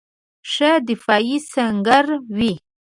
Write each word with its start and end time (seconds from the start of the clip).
ښه 0.51 0.71
دفاعي 0.89 1.37
سنګر 1.53 2.05
وي. 2.37 2.53